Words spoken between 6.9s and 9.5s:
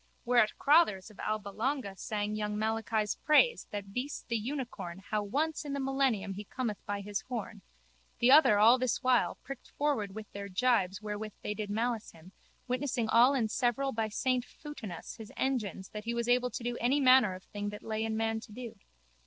his horn, the other all this while,